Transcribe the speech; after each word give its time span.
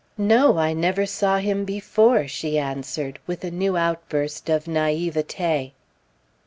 "No, 0.17 0.57
I 0.57 0.73
never 0.73 1.05
saw 1.05 1.37
him 1.37 1.63
before!" 1.63 2.27
she 2.27 2.57
answered 2.57 3.19
with 3.27 3.43
a 3.43 3.51
new 3.51 3.77
outburst 3.77 4.49
of 4.49 4.63
naïveté. 4.65 5.73